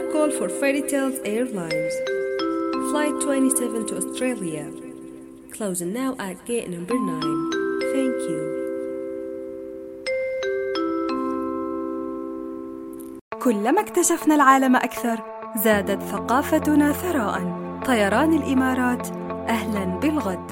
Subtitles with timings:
[0.00, 1.94] call for Fairy Tales Airlines.
[2.90, 4.70] Flight 27 to Australia.
[5.52, 7.20] Closing now at gate number 9.
[7.92, 8.62] Thank you.
[13.42, 15.22] كلما اكتشفنا العالم أكثر
[15.64, 17.40] زادت ثقافتنا ثراء
[17.86, 19.08] طيران الإمارات
[19.48, 20.50] أهلا بالغد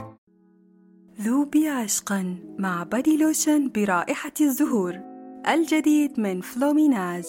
[1.21, 5.01] ذوبي عشقا مع بادي لوشن برائحة الزهور
[5.49, 7.25] الجديد من فلوميناج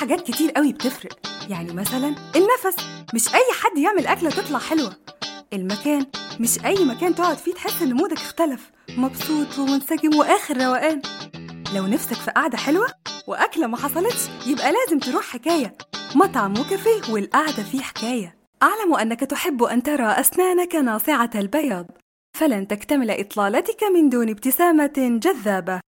[0.00, 1.18] حاجات كتير قوي بتفرق.
[1.48, 2.76] يعني مثلا النفس
[3.14, 4.96] مش أي حد يعمل أكلة تطلع حلوة.
[5.52, 6.06] المكان
[6.40, 8.70] مش أي مكان تقعد فيه تحس إن مودك اختلف.
[8.96, 11.02] مبسوط ومنسجم وآخر روقان.
[11.74, 12.86] لو نفسك في قعدة حلوة
[13.26, 15.76] وأكلة ما حصلتش يبقى لازم تروح حكاية.
[16.14, 18.38] مطعم وكافيه والقعدة فيه حكاية.
[18.62, 21.86] أعلم أنك تحب أن ترى أسنانك ناصعة البياض.
[22.38, 25.80] فلن تكتمل إطلالتك من دون ابتسامة جذابة.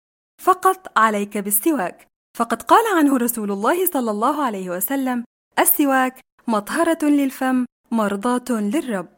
[0.43, 2.10] فقط عليك بالسواك.
[2.37, 5.25] فقد قال عنه رسول الله صلى الله عليه وسلم
[5.59, 9.09] السواك مطهرة للفم مرضاة للرب.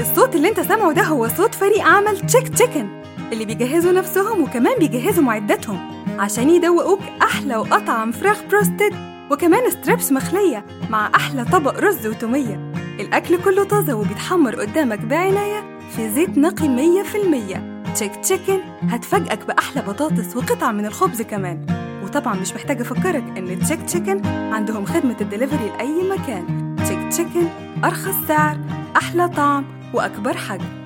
[0.00, 4.78] الصوت اللي انت سامعه ده هو صوت فريق عمل Chick Chicken اللي بيجهزوا نفسهم وكمان
[4.78, 8.94] بيجهزوا معداتهم عشان يدوقوك أحلى وأطعم فراخ broasted
[9.30, 12.72] وكمان strips مخلية مع أحلى طبق رز وتومية.
[13.00, 17.69] الأكل كله طازة وبيتحمر قدامك بعناية في زيت نقي مية في المية.
[17.94, 21.66] Chick Chicken هتفاجئك بأحلى بطاطس وقطع من الخبز كمان.
[22.04, 26.76] وطبعا مش محتاجة أفكرك إن Chick Chicken عندهم خدمة الدليفري لأي مكان.
[26.76, 27.48] Chick Chicken
[27.84, 28.58] أرخص سعر
[28.96, 30.80] أحلى طعم وأكبر حجم.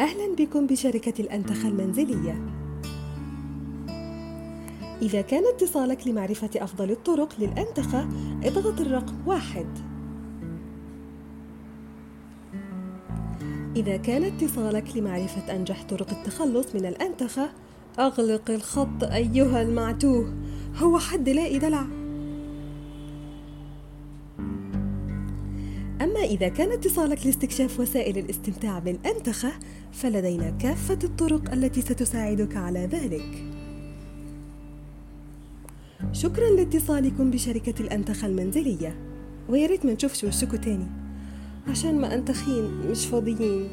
[0.00, 2.48] أهلا بكم بشركة الأنتخة المنزلية.
[5.02, 8.08] إذا كان اتصالك لمعرفة أفضل الطرق للأنتخة
[8.44, 9.91] اضغط الرقم واحد.
[13.76, 17.50] إذا كان اتصالك لمعرفة أنجح طرق التخلص من الأنتخة
[17.98, 20.34] أغلق الخط أيها المعتوه.
[20.76, 21.84] هو حد لاقي دلع
[26.00, 29.52] أما إذا كان اتصالك لاستكشاف وسائل الاستمتاع بالأنتخة
[29.92, 33.44] فلدينا كافة الطرق التي ستساعدك على ذلك.
[36.12, 38.96] شكرا لاتصالكم بشركة الأنتخة المنزلية.
[39.48, 41.01] ويا ريت ما نشوفش وشكوا تاني
[41.68, 43.68] عشان ما أنتخين مش فاضيين.